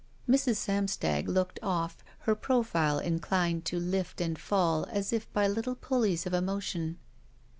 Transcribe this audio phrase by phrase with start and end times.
[0.27, 0.55] Mrs.
[0.55, 6.25] Samstag looked off, her profile inclined to lift and fall as if by little pulleys
[6.25, 6.97] of emotion.